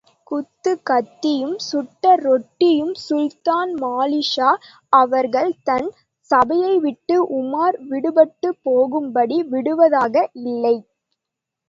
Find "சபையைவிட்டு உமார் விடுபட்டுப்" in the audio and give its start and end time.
6.31-8.61